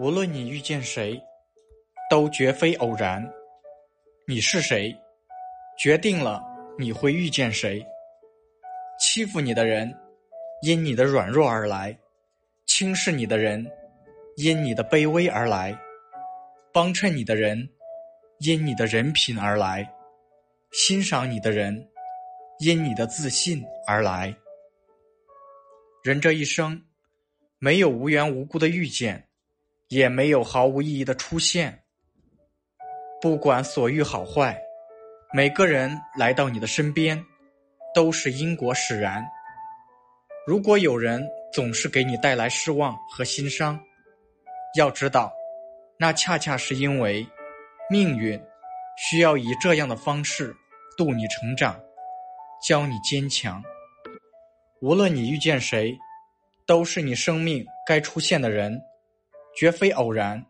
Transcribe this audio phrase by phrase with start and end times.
[0.00, 1.22] 无论你遇见谁，
[2.08, 3.22] 都绝非偶然。
[4.26, 4.96] 你是谁，
[5.78, 6.42] 决定了
[6.78, 7.84] 你会遇见谁。
[8.98, 9.94] 欺负你的人，
[10.62, 11.94] 因你的软弱而来；
[12.64, 13.70] 轻视你的人，
[14.36, 15.78] 因你的卑微而来；
[16.72, 17.68] 帮衬你的人，
[18.38, 19.84] 因你的人品而来；
[20.72, 21.90] 欣赏你的人，
[22.60, 24.34] 因你的自信而来。
[26.02, 26.86] 人这一生，
[27.58, 29.26] 没有无缘无故的遇见。
[29.90, 31.82] 也没有毫无意义的出现。
[33.20, 34.56] 不管所遇好坏，
[35.32, 37.22] 每个人来到你的身边，
[37.92, 39.24] 都是因果使然。
[40.46, 43.78] 如果有人总是给你带来失望和心伤，
[44.76, 45.32] 要知道，
[45.98, 47.26] 那恰恰是因为
[47.90, 48.40] 命运
[48.96, 50.54] 需要以这样的方式
[50.96, 51.78] 度你成长，
[52.64, 53.60] 教你坚强。
[54.80, 55.98] 无论你遇见谁，
[56.64, 58.80] 都是你生命该出现的人。
[59.54, 60.49] 绝非偶然。